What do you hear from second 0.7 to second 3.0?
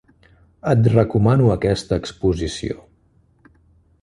Et recomano aquesta exposició.